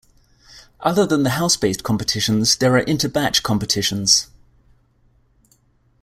Other 0.79 1.05
than 1.05 1.21
the 1.21 1.29
house-based 1.29 1.83
competitions, 1.83 2.55
there 2.55 2.71
are 2.73 2.79
inter-batch 2.79 3.43
competitions. 3.43 4.31